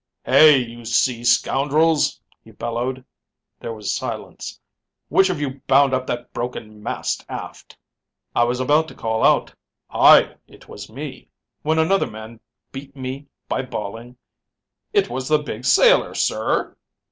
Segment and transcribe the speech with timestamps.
[0.25, 3.05] 'Hey, you sea scoundrels,' he bellowed.
[3.59, 4.59] There was silence.
[5.09, 7.77] 'Which of you bound up that broken mast aft?'
[8.35, 9.53] "I was about to call out,
[9.91, 11.29] 'Aye, it was me,'
[11.61, 12.39] when another man
[12.71, 14.17] beat me by bawling,
[14.91, 16.75] 'It was the Big Sailor, sir!'